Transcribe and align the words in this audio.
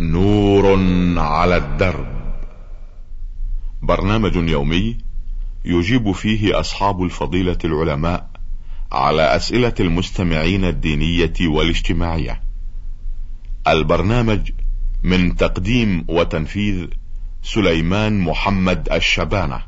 نور 0.00 0.78
على 1.18 1.56
الدرب. 1.56 2.06
برنامج 3.82 4.36
يومي 4.36 4.96
يجيب 5.64 6.12
فيه 6.12 6.60
أصحاب 6.60 7.02
الفضيلة 7.02 7.58
العلماء 7.64 8.28
على 8.92 9.36
أسئلة 9.36 9.74
المستمعين 9.80 10.64
الدينية 10.64 11.32
والاجتماعية. 11.40 12.40
البرنامج 13.68 14.50
من 15.02 15.36
تقديم 15.36 16.04
وتنفيذ 16.08 16.86
سليمان 17.42 18.20
محمد 18.20 18.88
الشبانة. 18.92 19.60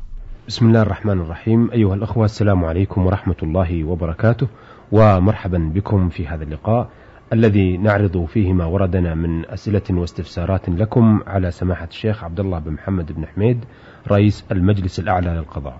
بسم 0.47 0.67
الله 0.67 0.81
الرحمن 0.81 1.21
الرحيم. 1.21 1.71
أيها 1.71 1.95
الأخوة 1.95 2.25
السلام 2.25 2.65
عليكم 2.65 3.05
ورحمة 3.05 3.35
الله 3.43 3.83
وبركاته 3.83 4.47
ومرحبا 4.91 5.71
بكم 5.75 6.09
في 6.09 6.27
هذا 6.27 6.43
اللقاء. 6.43 6.89
الذي 7.33 7.77
نعرض 7.77 8.25
فيه 8.25 8.53
ما 8.53 8.65
وردنا 8.65 9.15
من 9.15 9.45
أسئلة 9.45 9.81
واستفسارات 9.91 10.69
لكم 10.69 11.21
على 11.27 11.51
سماحة 11.51 11.87
الشيخ 11.87 12.23
عبد 12.23 12.39
الله 12.39 12.59
بن 12.59 12.71
محمد 12.71 13.11
بن 13.11 13.25
حميد 13.25 13.65
رئيس 14.07 14.45
المجلس 14.51 14.99
الأعلى 14.99 15.29
للقضاء. 15.29 15.77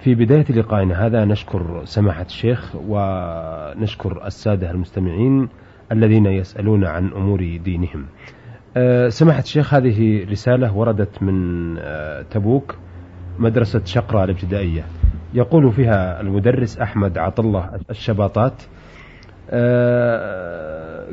في 0.00 0.14
بداية 0.14 0.44
لقائنا 0.52 1.06
هذا 1.06 1.24
نشكر 1.24 1.84
سماحة 1.84 2.22
الشيخ 2.22 2.76
ونشكر 2.88 4.26
السادة 4.26 4.70
المستمعين 4.70 5.48
الذين 5.92 6.26
يسألون 6.26 6.84
عن 6.84 7.12
أمور 7.12 7.56
دينهم. 7.64 8.06
أه، 8.76 9.08
سماحة 9.08 9.40
الشيخ 9.40 9.74
هذه 9.74 10.30
رسالة 10.30 10.76
وردت 10.76 11.22
من 11.22 11.34
أه، 11.78 12.22
تبوك 12.22 12.74
مدرسة 13.38 13.84
شقرة 13.84 14.24
الابتدائية. 14.24 14.84
يقول 15.34 15.72
فيها 15.72 16.20
المدرس 16.20 16.78
أحمد 16.78 17.18
عطلة 17.18 17.80
الشباطات 17.90 18.62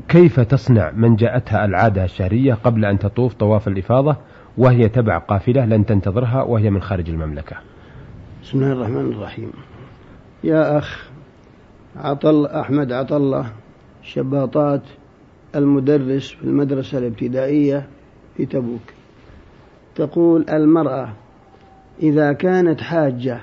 كيف 0.08 0.40
تصنع 0.40 0.92
من 0.92 1.16
جاءتها 1.16 1.66
العادة 1.66 2.04
الشهرية 2.04 2.54
قبل 2.54 2.86
أن 2.86 3.00
تطوف 3.00 3.34
طواف 3.34 3.68
الإفاضة 3.68 4.18
وهي 4.58 4.90
تبع 4.90 5.17
قافلة 5.17 5.66
لن 5.66 5.86
تنتظرها 5.86 6.44
وهي 6.44 6.70
من 6.70 6.81
خارج 6.81 7.09
المملكة؟ 7.09 7.56
بسم 8.44 8.58
الله 8.58 8.72
الرحمن 8.72 9.12
الرحيم. 9.12 9.52
يا 10.44 10.78
أخ 10.78 11.09
عطل 11.95 12.45
أحمد 12.45 12.92
عطلة 12.92 13.45
شباطات 14.02 14.81
المدرس 15.56 16.31
في 16.31 16.44
المدرسة 16.44 16.97
الابتدائية 16.97 17.88
في 18.38 18.45
تبوك. 18.45 18.94
تقول 19.95 20.45
المرأة 20.50 21.14
إذا 22.03 22.34
كانت 22.34 22.81
حاجة 22.81 23.42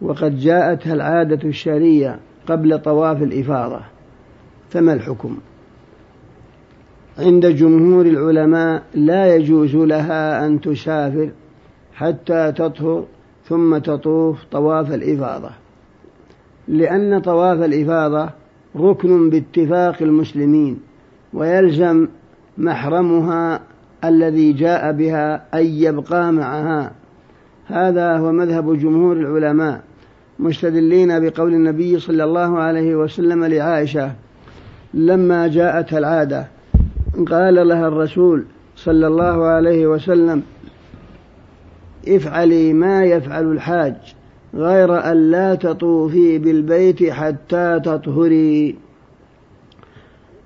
وقد 0.00 0.36
جاءتها 0.38 0.92
العادة 0.92 1.48
الشرية 1.48 2.20
قبل 2.48 2.78
طواف 2.78 3.22
الإفاضة 3.22 3.80
فما 4.70 4.92
الحكم؟ 4.92 5.36
عند 7.18 7.46
جمهور 7.46 8.06
العلماء 8.06 8.82
لا 8.94 9.36
يجوز 9.36 9.76
لها 9.76 10.46
أن 10.46 10.60
تسافر 10.60 11.30
حتى 11.94 12.52
تطهر 12.52 13.04
ثم 13.48 13.78
تطوف 13.78 14.44
طواف 14.50 14.94
الإفاضة 14.94 15.50
لأن 16.68 17.20
طواف 17.20 17.62
الإفاضة 17.62 18.30
ركن 18.76 19.30
باتفاق 19.30 20.02
المسلمين 20.02 20.80
ويلزم 21.32 22.08
محرمها 22.58 23.60
الذي 24.04 24.52
جاء 24.52 24.92
بها 24.92 25.44
أن 25.54 25.66
يبقى 25.66 26.32
معها. 26.32 26.92
هذا 27.66 28.16
هو 28.16 28.32
مذهب 28.32 28.78
جمهور 28.78 29.16
العلماء. 29.16 29.82
مستدلين 30.38 31.20
بقول 31.20 31.54
النبي 31.54 31.98
صلى 31.98 32.24
الله 32.24 32.58
عليه 32.58 32.94
وسلم 32.94 33.44
لعائشة 33.44 34.12
لما 34.94 35.48
جاءت 35.48 35.92
العادة 35.92 36.46
قال 37.30 37.68
لها 37.68 37.88
الرسول 37.88 38.44
صلى 38.76 39.06
الله 39.06 39.46
عليه 39.46 39.86
وسلم 39.86 40.42
افعلي 42.08 42.72
ما 42.72 43.04
يفعل 43.04 43.52
الحاج 43.52 43.94
غير 44.54 45.12
أن 45.12 45.30
لا 45.30 45.54
تطوفي 45.54 46.38
بالبيت 46.38 47.10
حتى 47.10 47.80
تطهري. 47.84 48.76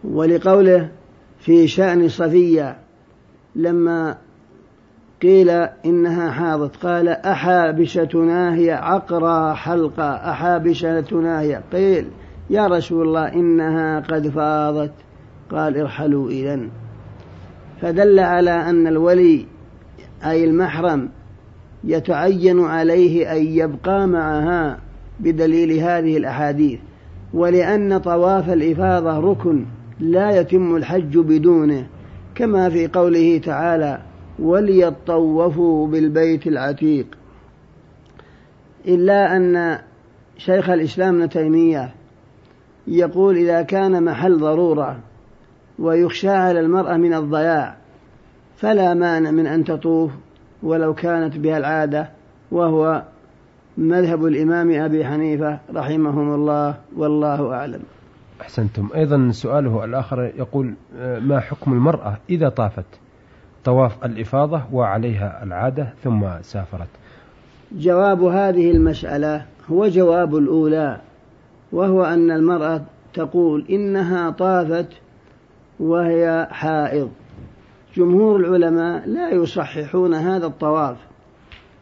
ولقوله 0.05 0.89
في 1.41 1.69
شأن 1.69 2.09
صفية 2.09 2.77
لما 3.56 4.19
قيل 5.22 5.50
إنها 5.87 6.31
حاضت. 6.31 6.77
قال 6.77 7.09
أحابشتنا 7.09 8.54
هي 8.54 8.72
عقرى 8.72 9.54
حلقة 9.54 10.31
أحابشتنا 10.31 11.41
هي. 11.41 11.62
قيل 11.72 12.06
يا 12.50 12.66
رسول 12.66 13.06
الله 13.06 13.32
إنها 13.32 14.00
قد 14.00 14.28
فاضت. 14.28 14.93
قال 15.50 15.81
ارحلوا 15.81 16.31
إذن 16.31 16.69
فدل 17.81 18.21
على 18.21 18.50
أن 18.50 18.87
الولي 18.87 19.47
أي 20.25 20.44
المحرم 20.44 21.09
يتعين 21.84 22.60
عليه 22.65 23.33
أن 23.33 23.47
يبقى 23.47 24.06
معها 24.06 24.78
بدليل 25.21 25.72
هذه 25.72 26.16
الأحاديث 26.16 26.81
ولأن 27.34 27.98
طواف 27.98 28.50
الإفاضة 28.50 29.19
ركن 29.19 29.65
لا 30.00 30.41
يتم 30.41 30.77
الحج 30.77 31.19
بدونه 31.19 31.87
كما 32.34 32.69
في 32.69 32.87
قوله 32.87 33.38
تعالى 33.38 33.98
وليطوفوا 34.38 35.88
بالبيت 35.88 36.47
العتيق. 36.47 37.06
إلا 38.86 39.36
أن 39.36 39.78
شيخ 40.38 40.70
الإسلام 40.70 41.14
ابن 41.14 41.28
تيمية 41.28 41.94
يقول 42.86 43.36
إذا 43.36 43.62
كان 43.62 44.04
محل 44.04 44.38
ضرورة 44.38 44.98
ويخشى 45.78 46.28
على 46.28 46.60
المرأة 46.60 46.97
من 46.97 47.14
الضياع 47.14 47.76
فلا 48.56 48.94
مانع 48.94 49.30
من 49.30 49.47
أن 49.47 49.64
تطوف 49.64 50.10
ولو 50.62 50.94
كانت 50.94 51.36
بها 51.36 51.58
العادة 51.58 52.08
وهو 52.50 53.03
مذهب 53.78 54.26
الإمام 54.26 54.70
أبي 54.70 55.04
حنيفة 55.04 55.58
رحمهم 55.74 56.34
الله 56.34 56.74
والله 56.97 57.54
أعلم. 57.54 57.80
أحسنتم. 58.41 58.88
أيضا 58.94 59.30
سؤاله 59.32 59.84
الآخر 59.84 60.32
يقول 60.36 60.74
آه، 60.98 61.18
ما 61.18 61.41
حكم 61.41 61.72
المرأة 61.72 62.16
إذا 62.30 62.48
طافت؟ 62.48 62.84
طواف 63.66 64.04
الإفاضة 64.04 64.62
وعليها 64.72 65.43
العادة 65.43 65.88
ثم 66.04 66.27
سافرت. 66.43 66.88
جواب 67.72 68.22
هذه 68.22 68.71
المسألة 68.71 69.44
هو 69.71 69.88
جواب 69.88 70.37
الأولى 70.37 71.00
وهو 71.72 72.04
أن 72.04 72.31
المرأة 72.31 72.82
تقول 73.15 73.66
إنها 73.71 74.31
طافت 74.31 74.88
وهي 75.81 76.49
حائض. 76.50 77.10
جمهور 77.97 78.37
العلماء 78.37 79.09
لا 79.09 79.31
يصححون 79.31 80.15
هذا 80.15 80.47
الطواف 80.47 80.97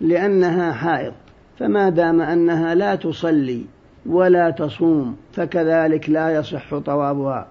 لأنها 0.01 0.73
حائض 0.73 1.13
فما 1.59 1.89
دام 1.89 2.21
أنها 2.21 2.75
لا 2.75 2.95
تصلي 2.95 3.65
ولا 4.07 4.51
تصوم 4.51 5.17
فكذلك 5.33 6.11
لا 6.11 6.35
يصح 6.35 6.79
طوافها 6.79 7.47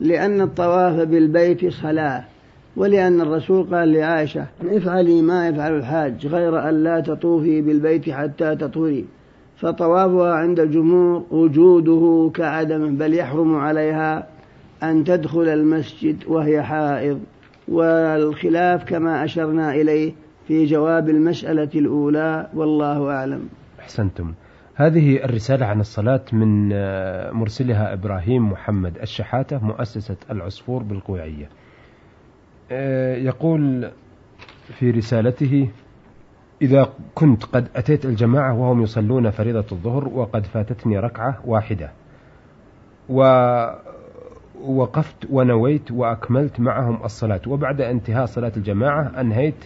لأن 0.00 0.40
الطواف 0.40 0.94
بالبيت 0.94 1.72
صلاة. 1.72 2.24
ولأن 2.76 3.20
الرسول 3.20 3.74
قال 3.74 3.92
لعائشة 3.92 4.46
افعلي 4.64 5.22
ما 5.22 5.48
يفعل 5.48 5.76
الحاج 5.76 6.26
غير 6.26 6.68
أن 6.68 6.84
لا 6.84 7.00
تطوفي 7.00 7.60
بالبيت 7.60 8.10
حتى 8.10 8.56
تطهري. 8.56 9.04
فطوافها 9.56 10.34
عند 10.34 10.60
الجمهور 10.60 11.24
وجوده 11.30 12.30
كعدمه 12.34 12.90
بل 12.90 13.14
يحرم 13.14 13.56
عليها 13.56 14.26
أن 14.82 15.04
تدخل 15.04 15.48
المسجد 15.48 16.24
وهي 16.28 16.62
حائض. 16.62 17.20
والخلاف 17.68 18.84
كما 18.84 19.24
أشرنا 19.24 19.74
إليه 19.74 20.12
في 20.48 20.64
جواب 20.64 21.08
المسألة 21.08 21.70
الأولى 21.74 22.50
والله 22.54 23.10
أعلم. 23.10 23.48
أحسنتم. 23.80 24.32
هذه 24.74 25.24
الرسالة 25.24 25.66
عن 25.66 25.80
الصلاة 25.80 26.24
من 26.32 26.68
مرسلها 27.32 27.92
إبراهيم 27.92 28.52
محمد 28.52 28.98
الشحاتة 29.02 29.58
مؤسسة 29.64 30.16
العصفور 30.30 30.82
بالقويعية. 30.82 31.44
آه، 31.44 31.61
يقول 33.16 33.90
في 34.78 34.90
رسالته 34.90 35.68
إذا 36.62 36.88
كنت 37.14 37.44
قد 37.44 37.68
أتيت 37.76 38.04
الجماعة 38.04 38.54
وهم 38.60 38.82
يصلون 38.82 39.30
فريضة 39.30 39.66
الظهر 39.72 40.08
وقد 40.08 40.46
فاتتني 40.46 40.98
ركعة 40.98 41.40
واحدة 41.44 41.90
ووقفت 44.58 45.16
ونويت 45.30 45.90
وأكملت 45.90 46.60
معهم 46.60 47.04
الصلاة 47.04 47.40
وبعد 47.46 47.80
انتهاء 47.80 48.26
صلاة 48.26 48.52
الجماعة 48.56 49.20
أنهيت 49.20 49.64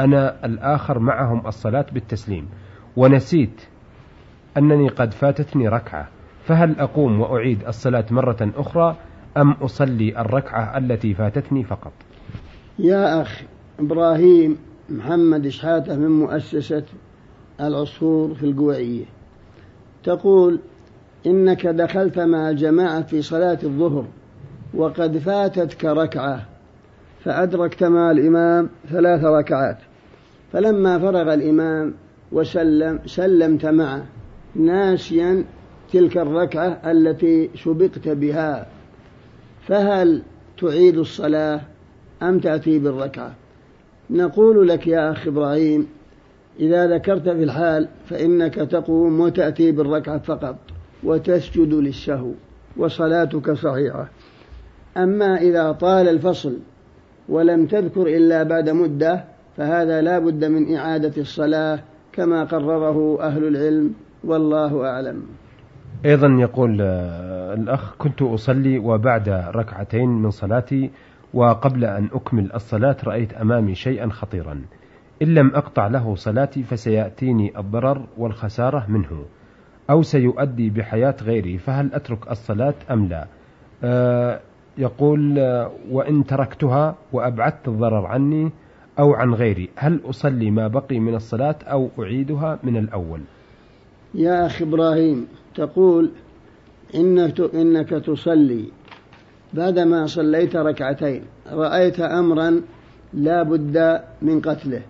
أنا 0.00 0.46
الآخر 0.46 0.98
معهم 0.98 1.46
الصلاة 1.46 1.86
بالتسليم 1.92 2.48
ونسيت 2.96 3.62
أنني 4.56 4.88
قد 4.88 5.12
فاتتني 5.14 5.68
ركعة 5.68 6.08
فهل 6.44 6.80
أقوم 6.80 7.20
وأعيد 7.20 7.64
الصلاة 7.66 8.04
مرة 8.10 8.50
أخرى 8.56 8.96
أم 9.36 9.52
أصلي 9.52 10.20
الركعة 10.20 10.78
التي 10.78 11.14
فاتتني 11.14 11.64
فقط؟ 11.64 11.92
يا 12.78 13.22
أخ 13.22 13.42
إبراهيم 13.80 14.58
محمد 14.88 15.46
إشحاتة 15.46 15.96
من 15.96 16.08
مؤسسة 16.08 16.82
العصفور 17.60 18.34
في 18.34 18.42
القويعية 18.42 19.04
تقول 20.04 20.58
إنك 21.26 21.66
دخلت 21.66 22.18
مع 22.18 22.50
الجماعة 22.50 23.02
في 23.02 23.22
صلاة 23.22 23.58
الظهر 23.62 24.06
وقد 24.74 25.18
فاتتك 25.18 25.84
ركعة 25.84 26.46
فأدركت 27.24 27.84
مع 27.84 28.10
الإمام 28.10 28.68
ثلاث 28.90 29.24
ركعات. 29.24 29.78
فلما 30.52 30.98
فرغ 30.98 31.34
الإمام 31.34 31.94
وسلم 32.32 33.00
سلمت 33.06 33.66
معه 33.66 34.06
ناسيا 34.54 35.44
تلك 35.92 36.18
الركعة 36.18 36.80
التي 36.84 37.50
سبقت 37.64 38.08
بها. 38.08 38.66
فهل 39.66 40.22
تعيد 40.58 40.98
الصلاة؟ 40.98 41.60
أم 42.22 42.38
تأتي 42.38 42.78
بالركعة؟ 42.78 43.34
نقول 44.10 44.68
لك 44.68 44.86
يا 44.86 45.12
أخ 45.12 45.26
إبراهيم 45.26 45.86
إذا 46.60 46.86
ذكرت 46.86 47.28
في 47.28 47.42
الحال 47.42 47.88
فإنك 48.08 48.54
تقوم 48.54 49.20
وتأتي 49.20 49.72
بالركعة 49.72 50.18
فقط 50.18 50.56
وتسجد 51.04 51.74
للسهو 51.74 52.30
وصلاتك 52.76 53.52
صحيحة. 53.52 54.08
أما 54.96 55.36
إذا 55.36 55.72
طال 55.72 56.08
الفصل 56.08 56.58
ولم 57.28 57.66
تذكر 57.66 58.02
إلا 58.02 58.42
بعد 58.42 58.70
مدة 58.70 59.24
فهذا 59.56 60.00
لا 60.00 60.18
بد 60.18 60.44
من 60.44 60.74
إعادة 60.74 61.12
الصلاة 61.18 61.80
كما 62.12 62.44
قرره 62.44 63.22
أهل 63.22 63.44
العلم 63.44 63.92
والله 64.24 64.86
أعلم. 64.86 65.22
أيضا 66.04 66.28
يقول 66.28 66.78
آه، 66.80 67.54
الأخ 67.54 67.96
كنت 67.98 68.22
أصلي 68.22 68.78
وبعد 68.78 69.28
ركعتين 69.28 70.08
من 70.08 70.30
صلاتي 70.30 70.90
وقبل 71.34 71.84
أن 71.84 72.08
أكمل 72.12 72.52
الصلاة 72.52 72.96
رأيت 73.04 73.32
أمامي 73.32 73.74
شيئا 73.74 74.08
خطيرا. 74.08 74.62
إن 75.22 75.34
لم 75.34 75.54
أقطع 75.54 75.86
له 75.86 76.14
صلاتي 76.14 76.62
فسيأتيني 76.62 77.58
الضرر 77.58 78.06
والخسارة 78.16 78.86
منه. 78.88 79.24
أو 79.90 80.02
سيؤدي 80.02 80.70
بحياة 80.70 81.16
غيري 81.22 81.58
فهل 81.58 81.94
أترك 81.94 82.30
الصلاة 82.30 82.74
أم 82.90 83.08
لا؟ 83.08 83.26
آه 83.84 84.40
يقول 84.78 85.38
آه 85.38 85.70
وإن 85.90 86.24
تركتها 86.24 86.96
وأبعدت 87.12 87.68
الضرر 87.68 88.06
عني 88.06 88.50
أو 88.98 89.14
عن 89.14 89.34
غيري 89.34 89.68
هل 89.76 90.00
أصلي 90.04 90.50
ما 90.50 90.68
بقي 90.68 90.98
من 90.98 91.14
الصلاة 91.14 91.56
أو 91.64 91.90
أعيدها 91.98 92.58
من 92.62 92.76
الأول؟ 92.76 93.20
يا 94.14 94.46
أخي 94.46 94.64
إبراهيم 94.64 95.26
تقول 95.54 96.10
إنك, 96.94 97.40
إنك 97.40 97.88
تصلي 97.88 98.64
بعدما 99.54 100.06
صليت 100.06 100.56
ركعتين 100.56 101.22
رأيت 101.52 102.00
أمرا 102.00 102.60
لا 103.14 103.42
بد 103.42 104.00
من 104.22 104.40
قتله 104.40 104.82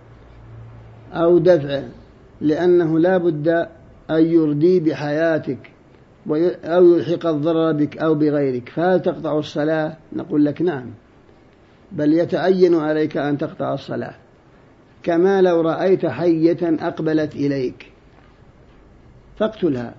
أو 1.13 1.37
دفعه 1.37 1.83
لأنه 2.41 2.99
لا 2.99 3.17
بد 3.17 3.47
أن 4.09 4.25
يردي 4.25 4.79
بحياتك 4.79 5.71
أو 6.63 6.85
يلحق 6.85 7.25
الضرر 7.25 7.71
بك 7.71 7.97
أو 7.97 8.15
بغيرك. 8.15 8.69
فهل 8.69 9.01
تقطع 9.01 9.39
الصلاة؟ 9.39 9.97
نقول 10.13 10.45
لك 10.45 10.61
نعم. 10.61 10.91
بل 11.91 12.13
يتعين 12.13 12.75
عليك 12.75 13.17
أن 13.17 13.37
تقطع 13.37 13.73
الصلاة. 13.73 14.15
كما 15.03 15.41
لو 15.41 15.61
رأيت 15.61 16.05
حية 16.05 16.57
أقبلت 16.61 17.35
إليك 17.35 17.91
فاقتلها. 19.37 19.93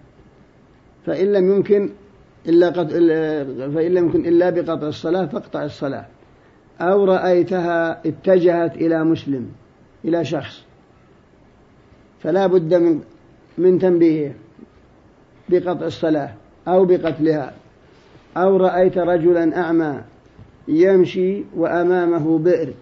فإن 1.07 1.33
لم 1.33 1.51
يمكن 1.57 1.91
إلا 2.49 2.69
قط... 2.69 2.87
فإن 3.75 3.95
لم 3.95 4.09
يكن 4.09 4.27
إلا 4.27 4.51
بقطع 4.51 4.89
الصلاة 4.89 5.27
فاقطع 5.27 5.65
الصلاة. 5.65 6.07
أو 6.81 7.05
رأيتها 7.05 8.01
اتجهت 8.07 8.75
إلى 8.77 9.05
مسلم 9.05 9.49
إلى 10.05 10.25
شخص. 10.25 10.65
فلا 12.21 12.47
بد 12.47 12.75
من 12.75 13.01
من 13.59 13.79
تنبيهه 13.79 14.35
بقطع 15.49 15.87
الصلاة 15.87 16.35
أو 16.69 16.85
بقتلها. 16.85 17.53
أو 18.37 18.57
رأيت 18.57 18.99
رجلا 18.99 19.61
أعمى 19.61 20.01
يمشي 20.69 21.45
وأمامه 21.57 22.39
بئر 22.39 22.73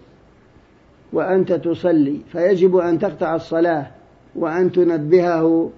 وأنت 1.13 1.53
تصلي 1.53 2.21
فيجب 2.31 2.77
أن 2.77 2.99
تقطع 2.99 3.35
الصلاة 3.35 3.87
وأن 4.35 4.71
تنبهه 4.71 5.71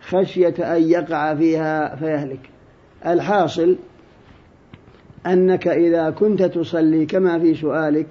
خشية 0.00 0.76
أن 0.76 0.82
يقع 0.82 1.34
فيها 1.34 1.96
فيهلك. 1.96 2.50
الحاصل 3.06 3.76
أنك 5.26 5.68
إذا 5.68 6.10
كنت 6.10 6.42
تصلي 6.42 7.06
كما 7.06 7.38
في 7.38 7.54
سؤالك 7.54 8.06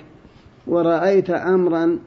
ورأيت 0.67 1.29
أمرا 1.29 1.99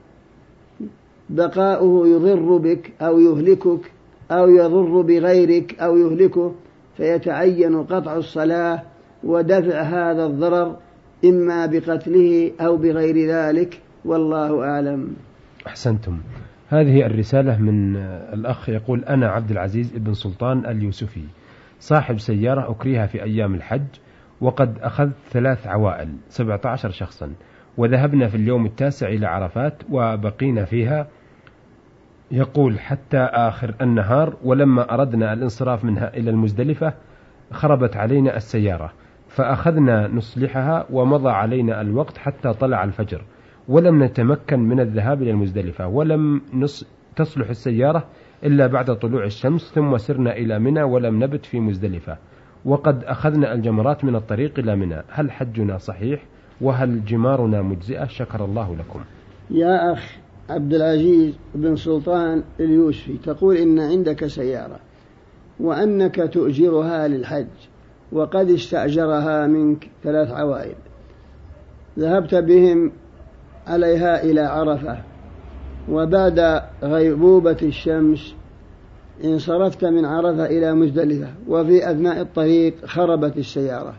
بقاؤه 1.30 2.08
يضر 2.08 2.56
بك 2.56 2.92
أو 3.00 3.20
يهلكك 3.20 3.92
أو 4.30 4.48
يضر 4.48 5.00
بغيرك 5.00 5.80
أو 5.80 5.96
يهلكه 5.96 6.54
فيتعين 6.96 7.82
قطع 7.82 8.16
الصلاة 8.16 8.82
ودفع 9.24 9.82
هذا 9.82 10.26
الضرر 10.26 10.76
إما 11.24 11.66
بقتله 11.66 12.52
أو 12.60 12.76
بغير 12.76 13.30
ذلك 13.30 13.80
والله 14.04 14.64
أعلم. 14.64 15.16
أحسنتم. 15.66 16.18
هذه 16.68 17.06
الرسالة 17.06 17.58
من 17.58 17.96
الأخ 18.32 18.68
يقول 18.68 19.04
أنا 19.04 19.28
عبد 19.28 19.50
العزيز 19.50 19.92
بن 19.96 20.14
سلطان 20.14 20.66
اليوسفي. 20.66 21.24
صاحب 21.78 22.18
سيارة 22.18 22.70
أكريها 22.70 23.06
في 23.06 23.22
أيام 23.22 23.54
الحج 23.54 23.86
وقد 24.40 24.78
أخذت 24.78 25.14
ثلاث 25.30 25.66
عوائل 25.66 26.08
17 26.28 26.90
شخصا 26.90 27.32
وذهبنا 27.76 28.28
في 28.28 28.36
اليوم 28.36 28.66
التاسع 28.66 29.08
إلى 29.08 29.26
عرفات 29.26 29.82
وبقينا 29.90 30.64
فيها. 30.64 31.08
يقول 32.30 32.78
حتى 32.80 33.18
آخر 33.18 33.74
النهار 33.80 34.36
ولما 34.44 34.94
أردنا 34.94 35.32
الانصراف 35.32 35.84
منها 35.84 36.16
إلى 36.16 36.30
المزدلفة 36.30 36.94
خربت 37.52 37.96
علينا 37.96 38.36
السيارة 38.36 38.92
فأخذنا 39.28 40.08
نصلحها 40.08 40.86
ومضى 40.90 41.30
علينا 41.30 41.80
الوقت 41.80 42.18
حتى 42.18 42.52
طلع 42.52 42.84
الفجر 42.84 43.24
ولم 43.68 44.02
نتمكن 44.02 44.58
من 44.58 44.80
الذهاب 44.80 45.22
إلى 45.22 45.30
المزدلفة 45.30 45.86
ولم 45.86 46.40
نص 46.54 46.84
تصلح 47.16 47.48
السيارة 47.48 48.04
إلا 48.44 48.66
بعد 48.66 48.98
طلوع 48.98 49.24
الشمس 49.24 49.72
ثم 49.74 49.98
سرنا 49.98 50.36
إلى 50.36 50.58
منى 50.58 50.82
ولم 50.82 51.24
نبت 51.24 51.46
في 51.46 51.60
مزدلفة. 51.60 52.16
وقد 52.64 53.04
أخذنا 53.04 53.52
الجمرات 53.52 54.04
من 54.04 54.16
الطريق 54.16 54.58
إلى 54.58 54.76
منى. 54.76 55.02
هل 55.08 55.30
حجنا 55.30 55.78
صحيح؟ 55.78 56.24
وهل 56.60 57.04
جمارنا 57.04 57.62
مجزئة؟ 57.62 58.06
شكر 58.06 58.44
الله 58.44 58.76
لكم. 58.76 59.00
يا 59.50 59.92
أخ 59.92 60.18
عبد 60.50 60.74
العزيز 60.74 61.34
بن 61.54 61.76
سلطان 61.76 62.42
اليوسفي 62.60 63.16
تقول 63.16 63.56
إن 63.56 63.78
عندك 63.78 64.26
سيارة 64.26 64.78
وأنك 65.60 66.30
تؤجرها 66.32 67.08
للحج 67.08 67.46
وقد 68.12 68.50
استأجرها 68.50 69.46
منك 69.46 69.90
ثلاث 70.04 70.30
عوائل 70.30 70.74
ذهبت 71.98 72.34
بهم 72.34 72.92
عليها 73.66 74.22
إلى 74.22 74.40
عرفة. 74.40 74.98
وبعد 75.90 76.62
غيبوبة 76.82 77.56
الشمس 77.62 78.34
انصرفت 79.24 79.84
من 79.84 80.04
عرفة 80.04 80.46
إلى 80.46 80.74
مزدلفة 80.74 81.28
وفي 81.48 81.90
أثناء 81.90 82.20
الطريق 82.20 82.86
خربت 82.86 83.36
السيارة 83.36 83.94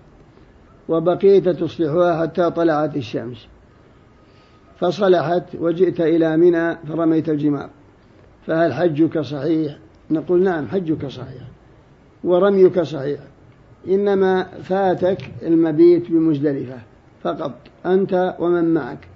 وبقيت 0.89 1.50
تصلحها 1.50 2.22
حتى 2.22 2.51
طلعت 2.51 2.98
الشمس. 2.98 3.48
فصلحت 4.79 5.43
وجئت 5.60 6.01
إلى 6.01 6.38
منى 6.38 6.75
فرميت 6.75 7.29
الجمار. 7.29 7.69
فهل 8.46 8.74
حجك 8.74 9.19
صحيح؟ 9.19 9.77
نقول 10.12 10.43
نعم 10.43 10.67
حجك 10.67 11.08
صحيح 11.08 11.43
ورميك 12.24 12.81
صحيح. 12.81 13.19
إنما 13.88 14.43
فاتك 14.43 15.31
المبيت 15.43 16.12
بمزدلفة 16.12 16.77
فقط 17.22 17.53
أنت 17.86 18.36
ومن 18.39 18.74
معك. 18.74 19.08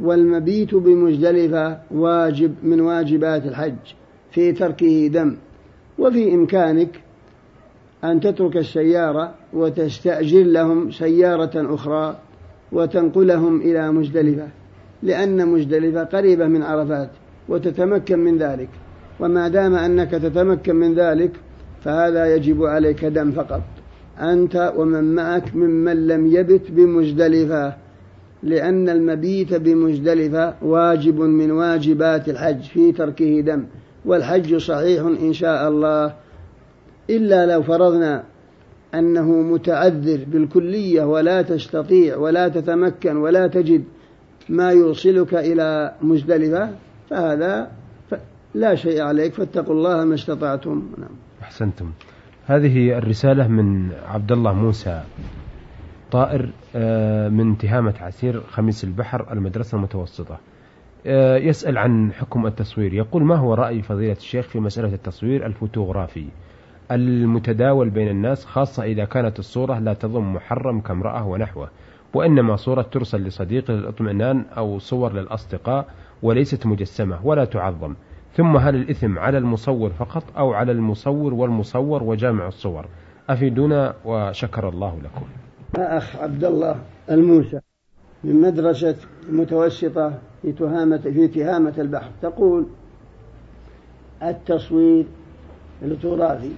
والمبيت 0.00 0.74
بمزدلفة 0.74 1.78
واجب 1.90 2.54
من 2.62 2.80
واجبات 2.80 3.46
الحج 3.46 3.94
في 4.30 4.52
تركه 4.52 5.06
دم. 5.06 5.36
وفي 5.98 6.34
إمكانك 6.34 7.00
أن 8.04 8.20
تترك 8.20 8.56
السيارة 8.56 9.34
وتستأجر 9.52 10.42
لهم 10.42 10.90
سيارة 10.90 11.74
أخرى 11.74 12.16
وتنقلهم 12.72 13.60
إلى 13.60 13.92
مزدلفة 13.92 14.48
لأن 15.02 15.48
مزدلفة 15.48 16.04
قريبة 16.04 16.46
من 16.46 16.62
عرفات 16.62 17.10
وتتمكن 17.48 18.18
من 18.18 18.38
ذلك. 18.38 18.68
وما 19.20 19.48
دام 19.48 19.74
أنك 19.74 20.10
تتمكن 20.10 20.76
من 20.76 20.94
ذلك 20.94 21.30
فهذا 21.84 22.34
يجب 22.34 22.64
عليك 22.64 23.04
دم 23.04 23.32
فقط. 23.32 23.62
أنت 24.20 24.72
ومن 24.76 25.14
معك 25.14 25.56
ممن 25.56 26.06
لم 26.06 26.26
يبت 26.26 26.70
بمزدلفة. 26.70 27.83
لأن 28.44 28.88
المبيت 28.88 29.54
بمزدلفة 29.54 30.54
واجب 30.62 31.20
من 31.20 31.50
واجبات 31.50 32.28
الحج 32.28 32.62
في 32.62 32.92
تركه 32.92 33.40
دم 33.40 33.64
والحج 34.04 34.56
صحيح 34.56 35.02
إن 35.02 35.32
شاء 35.32 35.68
الله. 35.68 36.14
إلا 37.10 37.46
لو 37.46 37.62
فرضنا 37.62 38.24
أنه 38.94 39.28
متعذر 39.32 40.24
بالكلية 40.26 41.04
ولا 41.04 41.42
تستطيع 41.42 42.16
ولا 42.16 42.48
تتمكن 42.48 43.16
ولا 43.16 43.46
تجد 43.46 43.84
ما 44.48 44.70
يوصلك 44.70 45.34
إلى 45.34 45.94
مزدلفة 46.02 46.70
فهذا 47.10 47.70
لا 48.54 48.74
شيء 48.74 49.02
عليك 49.02 49.34
فاتقوا 49.34 49.74
الله 49.74 50.04
ما 50.04 50.14
استطعتم. 50.14 50.82
نعم. 50.98 51.16
أحسنتم. 51.42 51.90
هذه 52.46 52.98
الرسالة 52.98 53.48
من 53.48 53.92
عبد 53.92 54.32
الله 54.32 54.52
موسى. 54.52 55.02
طائر 56.14 56.50
آه، 56.76 57.28
من 57.28 57.58
تهامة 57.58 57.94
عسير 58.00 58.40
خميس 58.40 58.84
البحر 58.84 59.32
المدرسة 59.32 59.76
المتوسطة. 59.76 60.38
آه، 61.06 61.36
يسأل 61.36 61.78
عن 61.78 62.12
حكم 62.12 62.46
التصوير. 62.46 62.94
يقول 62.94 63.24
ما 63.24 63.36
هو 63.36 63.54
رأي 63.54 63.82
فضيلة 63.82 64.12
الشيخ 64.12 64.48
في 64.48 64.60
مسألة 64.60 64.94
التصوير 64.94 65.46
الفوتوغرافي؟ 65.46 66.26
المتداول 66.90 67.90
بين 67.90 68.08
الناس 68.08 68.44
خاصة 68.44 68.82
إذا 68.82 69.04
كانت 69.04 69.38
الصورة 69.38 69.78
لا 69.78 69.94
تضم 69.94 70.32
محرم 70.32 70.80
كامرأة 70.80 71.26
ونحوه 71.26 71.68
وإنما 72.14 72.56
صورة 72.56 72.82
ترسل 72.82 73.24
لصديق 73.24 73.70
للإطمئنان 73.70 74.44
أو 74.56 74.78
صور 74.78 75.12
للأصدقاء 75.12 75.86
وليست 76.22 76.66
مجسمة 76.66 77.26
ولا 77.26 77.44
تعظم. 77.44 77.94
ثم 78.32 78.56
هل 78.56 78.74
الإثم 78.74 79.18
على 79.18 79.38
المصور 79.38 79.90
فقط 79.90 80.24
أو 80.38 80.52
على 80.52 80.72
المصور 80.72 81.34
والمصور 81.34 82.02
وجامع 82.02 82.46
الصور؟ 82.46 82.86
أفيدونا 83.28 83.94
وشكر 84.04 84.68
الله 84.68 84.98
لكم. 85.02 85.43
أخ 85.78 86.16
عبد 86.16 86.44
الله 86.44 86.76
الموسى 87.10 87.60
من 88.24 88.40
مدرسة 88.40 88.96
متوسطة 89.30 90.18
في 90.42 90.52
تهامة 90.52 90.98
في 90.98 91.28
تهامة 91.28 91.74
البحر. 91.78 92.10
تقول 92.22 92.66
التصوير 94.22 95.06
التراثي. 95.82 96.52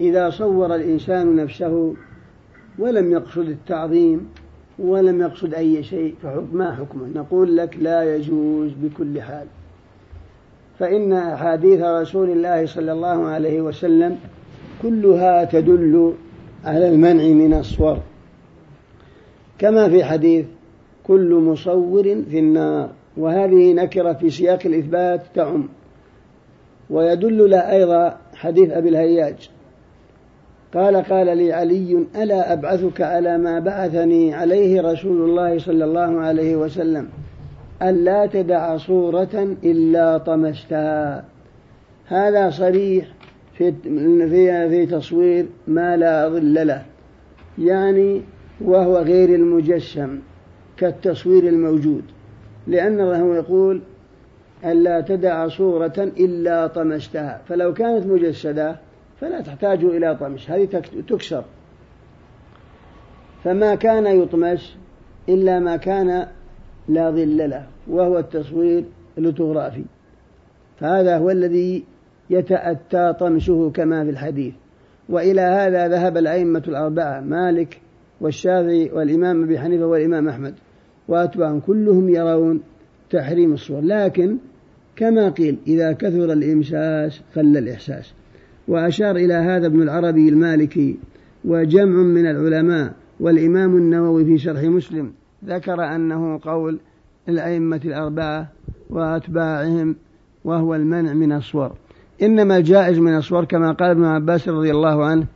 إذا 0.00 0.30
صور 0.30 0.74
الإنسان 0.74 1.36
نفسه 1.36 1.94
ولم 2.78 3.12
يقصد 3.12 3.48
التعظيم 3.48 4.28
ولم 4.78 5.20
يقصد 5.20 5.54
أي 5.54 5.82
شيء 5.82 6.14
فحكم 6.22 6.56
ما 6.56 6.74
حكمه؟ 6.74 7.08
نقول 7.14 7.56
لك 7.56 7.76
لا 7.80 8.16
يجوز 8.16 8.70
بكل 8.82 9.22
حال. 9.22 9.46
فإن 10.78 11.12
أحاديث 11.12 11.80
رسول 11.80 12.30
الله 12.30 12.66
صلى 12.66 12.92
الله 12.92 13.26
عليه 13.26 13.60
وسلم 13.60 14.18
كلها 14.82 15.44
تدل 15.44 16.12
على 16.64 16.88
المنع 16.88 17.24
من 17.24 17.54
الصور 17.54 17.98
كما 19.58 19.88
في 19.88 20.04
حديث 20.04 20.46
كل 21.02 21.34
مصور 21.34 22.02
في 22.02 22.38
النار 22.38 22.90
وهذه 23.16 23.72
نكرة 23.72 24.12
في 24.12 24.30
سياق 24.30 24.58
الإثبات 24.66 25.22
تعم. 25.34 25.68
ويدل 26.90 27.50
له 27.50 27.58
أيضا 27.58 28.16
حديث 28.34 28.70
أبي 28.70 28.88
الهياج. 28.88 29.50
قال 30.74 30.96
قال 30.96 31.38
لي 31.38 31.52
علي 31.52 32.06
ألا 32.16 32.52
أبعثك 32.52 33.00
على 33.00 33.38
ما 33.38 33.58
بعثني 33.58 34.34
عليه 34.34 34.82
رسول 34.82 35.30
الله 35.30 35.58
صلى 35.58 35.84
الله 35.84 36.20
عليه 36.20 36.56
وسلم؟ 36.56 37.08
ألا 37.82 38.26
تدع 38.26 38.76
صورة 38.76 39.56
إلا 39.64 40.18
طمستها 40.18 41.24
هذا 42.06 42.50
صريح 42.50 43.06
في 43.58 43.72
في 43.82 44.68
في 44.68 44.86
تصوير 44.86 45.46
ما 45.66 45.96
لا 45.96 46.28
ظل 46.28 46.66
له. 46.66 46.84
يعني 47.58 48.22
وهو 48.60 48.98
غير 48.98 49.34
المجسم 49.34 50.18
كالتصوير 50.76 51.48
الموجود. 51.48 52.02
لأنه 52.66 53.34
يقول 53.36 53.80
ألا 54.64 55.00
تدع 55.00 55.48
صورة 55.48 55.92
إلا 55.98 56.66
طمستها 56.66 57.40
فلو 57.48 57.74
كانت 57.74 58.06
مجسدة 58.06 58.76
فلا 59.20 59.40
تحتاج 59.40 59.84
إلى 59.84 60.16
طمس 60.20 60.50
هذه 60.50 60.64
تكسر. 61.08 61.44
فما 63.44 63.74
كان 63.74 64.06
يطمس 64.06 64.76
إلا 65.28 65.58
ما 65.60 65.76
كان 65.76 66.26
لا 66.88 67.10
ظل 67.10 67.50
له 67.50 67.66
وهو 67.88 68.18
التصوير 68.18 68.84
اللوتوغرافي. 69.18 69.84
فهذا 70.80 71.18
هو 71.18 71.30
الذي 71.30 71.84
يتأتى 72.30 73.14
طمسه 73.20 73.70
كما 73.70 74.04
في 74.04 74.10
الحديث. 74.10 74.54
وإلى 75.08 75.40
هذا 75.40 75.88
ذهب 75.88 76.16
الأئمة 76.16 76.62
الأربعة 76.68 77.20
مالك 77.20 77.80
والشافعي 78.20 78.90
والإمام 78.90 79.42
أبي 79.42 79.58
حنيفة 79.58 79.86
والإمام 79.86 80.28
أحمد. 80.28 80.54
وأتباعهم 81.08 81.60
كلهم 81.60 82.08
يرون 82.08 82.60
تحريم 83.10 83.52
الصور. 83.52 83.80
لكن 83.80 84.36
كما 84.96 85.28
قيل 85.28 85.58
إذا 85.66 85.92
كثر 85.92 86.32
الإمساس 86.32 87.20
قل 87.36 87.56
الإحساس. 87.56 88.14
وأشار 88.68 89.16
إلى 89.16 89.34
هذا 89.34 89.66
ابن 89.66 89.82
العربي 89.82 90.28
المالكي. 90.28 90.96
وجمع 91.44 92.02
من 92.02 92.26
العلماء 92.26 92.92
والإمام 93.20 93.76
النووي 93.76 94.24
في 94.24 94.38
شرح 94.38 94.62
مسلم. 94.62 95.12
ذكر 95.44 95.84
أنه 95.84 96.40
قول 96.42 96.78
الأئمة 97.28 97.80
الأربعة 97.84 98.48
وأتباعهم 98.90 99.96
وهو 100.44 100.74
المنع 100.74 101.12
من 101.12 101.32
الصور. 101.32 101.72
إنما 102.22 102.56
الجائز 102.56 102.98
من 102.98 103.16
الصور 103.16 103.44
كما 103.44 103.72
قال 103.72 103.90
ابن 103.90 104.04
عباس 104.04 104.48
رضي 104.48 104.70
الله 104.70 105.04
عنه 105.04 105.26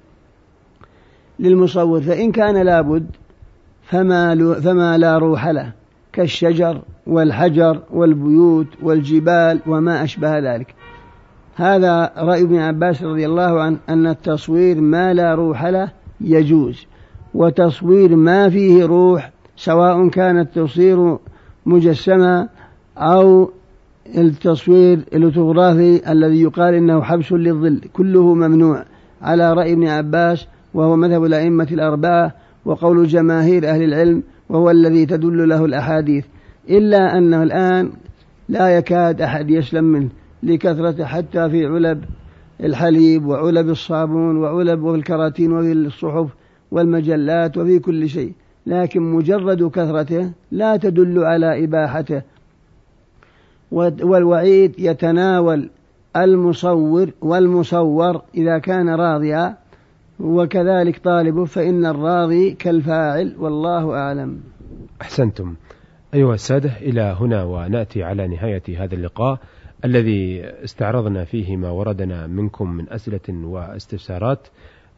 للمصور 1.38 2.00
فإن 2.00 2.32
كان 2.32 2.62
لابد 2.62 3.06
فما, 3.82 4.54
فما 4.60 4.98
لا 4.98 5.18
روح 5.18 5.46
له 5.46 5.72
كالشجر 6.12 6.82
والحجر 7.06 7.82
والبيوت 7.90 8.66
والجبال 8.82 9.60
وما 9.66 10.04
أشبه 10.04 10.38
ذلك. 10.38 10.74
هذا 11.56 12.12
رأي 12.16 12.42
ابن 12.42 12.58
عباس 12.58 13.02
رضي 13.02 13.26
الله 13.26 13.60
عنه 13.62 13.78
أن 13.88 14.06
التصوير 14.06 14.80
ما 14.80 15.14
لا 15.14 15.34
روح 15.34 15.64
له 15.64 15.90
يجوز 16.20 16.86
وتصوير 17.34 18.16
ما 18.16 18.48
فيه 18.48 18.84
روح 18.84 19.30
سواء 19.56 20.08
كان 20.08 20.38
التصوير 20.38 21.18
مجسما 21.66 22.48
أو 22.96 23.50
التصوير 24.06 25.04
اللوتوغرافي 25.14 26.12
الذي 26.12 26.42
يقال 26.42 26.75
إنه 26.75 27.02
حبس 27.02 27.32
للظل 27.32 27.80
كله 27.92 28.35
ممنوع 28.35 28.85
على 29.23 29.52
رأي 29.52 29.73
ابن 29.73 29.88
عباس 29.88 30.47
وهو 30.75 30.97
مذهب 30.97 31.25
الأئمة 31.25 31.68
الأربعة 31.73 32.35
وقول 32.64 33.06
جماهير 33.06 33.68
أهل 33.68 33.82
العلم 33.82 34.23
وهو 34.49 34.71
الذي 34.71 35.06
تدل 35.06 35.49
له 35.49 35.64
الأحاديث 35.64 36.25
إلا 36.71 37.18
أنه 37.18 37.42
الآن 37.42 37.92
لا 38.49 38.76
يكاد 38.76 39.23
أحد 39.23 39.50
يسلم 39.50 39.85
منه 39.85 40.09
لكثرة 40.42 41.04
حتى 41.04 41.50
في 41.50 41.66
علب 41.66 42.04
الحليب 42.62 43.26
وعلب 43.26 43.68
الصابون 43.68 44.37
وعلب 44.37 44.94
الكراتين 44.94 45.52
وفي 45.52 45.73
الصحف 45.73 46.35
والمجلات 46.71 47.59
وفي 47.59 47.78
كل 47.78 48.09
شيء 48.09 48.32
لكن 48.66 49.02
مجرد 49.02 49.71
كثرته 49.71 50.32
لا 50.50 50.76
تدل 50.76 51.25
على 51.25 51.64
إباحته. 51.64 52.23
والوعيد 53.73 54.75
يتناول 54.79 55.71
المصور 56.17 57.11
والمصور 57.21 58.23
إذا 58.35 58.59
كان 58.59 58.88
راضيا 58.88 59.57
وكذلك 60.21 60.99
طالبه 60.99 61.45
فإن 61.45 61.87
الراضي 61.87 62.50
كالفاعل 62.55 63.35
والله 63.38 63.95
أعلم. 63.95 64.41
أحسنتم. 65.02 65.55
أيها 66.14 66.35
السادة 66.35 66.71
إلى 66.81 67.17
هنا 67.21 67.45
ونأتي 67.45 68.02
على 68.02 68.29
نهاية 68.29 68.62
هذا 68.85 68.95
اللقاء 68.95 69.38
الذي 69.85 70.45
استعرضنا 70.45 71.25
فيه 71.25 71.57
ما 71.57 71.71
وردنا 71.71 72.26
منكم 72.26 72.71
من 72.71 72.88
أسئلة 72.88 73.47
واستفسارات 73.47 74.49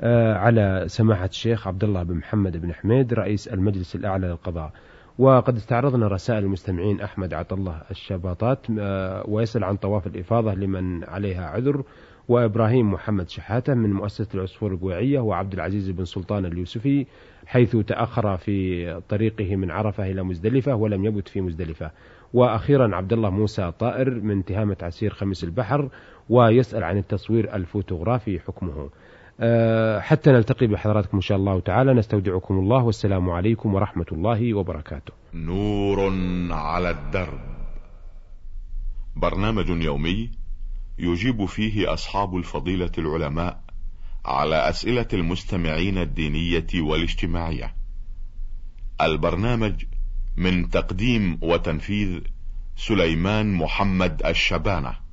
آه، 0.00 0.34
على 0.34 0.84
سماحة 0.86 1.24
الشيخ 1.24 1.68
عبد 1.68 1.84
الله 1.84 2.02
بن 2.02 2.14
محمد 2.14 2.56
بن 2.56 2.72
حميد 2.72 3.14
رئيس 3.14 3.48
المجلس 3.48 3.94
الأعلى 3.94 4.26
للقضاء. 4.26 4.70
وقد 5.18 5.56
استعرضنا 5.56 6.08
رسائل 6.08 6.44
المستمعين 6.44 7.00
أحمد 7.00 7.34
عطله 7.34 7.82
الشباطات 7.90 8.58
آه، 8.78 9.24
ويسأل 9.28 9.64
عن 9.64 9.76
طواف 9.76 10.06
الإفاضة 10.06 10.54
لمن 10.54 11.04
عليها 11.04 11.46
عذر 11.46 11.82
وإبراهيم 12.28 12.92
محمد 12.92 13.28
شحاتة 13.28 13.74
من 13.74 13.92
مؤسسة 13.92 14.28
العصفور 14.34 14.72
القويعية 14.72 15.20
وعبد 15.20 15.52
العزيز 15.52 15.90
بن 15.90 16.04
سلطان 16.04 16.46
اليوسفي 16.46 17.06
حيث 17.46 17.76
تأخر 17.76 18.36
في 18.36 19.00
طريقه 19.08 19.56
من 19.56 19.70
عرفة 19.70 20.10
إلى 20.10 20.22
مزدلفة 20.22 20.74
ولم 20.74 21.04
يبت 21.04 21.28
في 21.28 21.40
مزدلفة. 21.40 21.90
وأخيرا 22.32 22.96
عبد 22.96 23.12
الله 23.12 23.30
موسى 23.30 23.72
طائر 23.78 24.10
من 24.10 24.44
تهامة 24.44 24.76
عسير 24.82 25.10
خميس 25.10 25.44
البحر 25.44 25.88
ويسأل 26.28 26.84
عن 26.84 26.98
التصوير 26.98 27.54
الفوتوغرافي 27.54 28.38
حكمه. 28.38 28.90
حتى 30.00 30.30
نلتقي 30.30 30.66
بحضراتكم 30.66 31.16
إن 31.16 31.20
شاء 31.20 31.38
الله 31.38 31.60
تعالى. 31.60 31.94
نستودعكم 31.94 32.58
الله 32.58 32.82
والسلام 32.82 33.30
عليكم 33.30 33.74
ورحمة 33.74 34.06
الله 34.12 34.54
وبركاته. 34.54 35.12
نور 35.34 36.12
على 36.50 36.90
الدرب. 36.90 37.40
برنامج 39.16 39.68
يومي 39.68 40.30
يجيب 40.98 41.44
فيه 41.44 41.92
أصحاب 41.92 42.36
الفضيلة 42.36 42.90
العلماء 42.98 43.60
على 44.24 44.68
أسئلة 44.68 45.08
المستمعين 45.12 45.98
الدينية 45.98 46.66
والاجتماعية. 46.74 47.74
البرنامج 49.00 49.84
من 50.36 50.70
تقديم 50.70 51.38
وتنفيذ 51.42 52.20
سليمان 52.76 53.54
محمد 53.54 54.22
الشبانة. 54.26 55.03